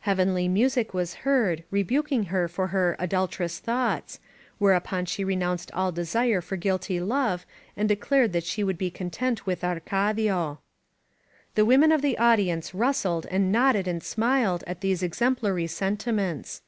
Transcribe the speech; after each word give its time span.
Heavenly 0.00 0.48
music 0.48 0.94
was 0.94 1.12
heard, 1.28 1.62
rebuking 1.70 2.24
her 2.32 2.48
for 2.48 2.68
her 2.68 2.96
"adulterous 2.98 3.60
thoughts/' 3.60 4.18
whereupon 4.56 5.04
she 5.04 5.24
renounced 5.24 5.70
all 5.72 5.92
desire 5.92 6.40
for 6.40 6.56
guilty 6.56 7.00
love 7.00 7.44
and 7.76 7.86
declared 7.86 8.32
that 8.32 8.44
she 8.44 8.64
would 8.64 8.78
be 8.78 8.90
content 8.90 9.44
with 9.44 9.62
Arcadio, 9.62 10.60
The 11.54 11.66
women 11.66 11.92
of 11.92 12.00
the 12.00 12.16
audience 12.16 12.72
rustled 12.72 13.26
and 13.26 13.52
nodded 13.52 13.86
and 13.86 14.02
smiled 14.02 14.64
at 14.66 14.80
these 14.80 15.02
exemplary 15.02 15.66
sentiments. 15.66 16.62